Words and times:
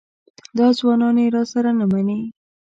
دا 0.57 0.67
ځوانان 0.79 1.15
یې 1.23 1.27
راسره 1.35 1.71
نه 1.79 1.85
مني. 1.91 2.19